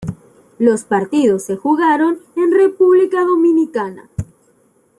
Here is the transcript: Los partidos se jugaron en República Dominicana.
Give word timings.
Los 0.57 0.83
partidos 0.83 1.43
se 1.43 1.57
jugaron 1.57 2.21
en 2.35 2.51
República 2.51 3.23
Dominicana. 3.23 4.09